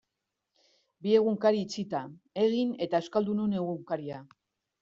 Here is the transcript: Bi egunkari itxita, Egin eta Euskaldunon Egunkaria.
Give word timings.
Bi 1.07 1.13
egunkari 1.17 1.61
itxita, 1.65 2.01
Egin 2.47 2.75
eta 2.87 3.05
Euskaldunon 3.05 3.57
Egunkaria. 3.63 4.27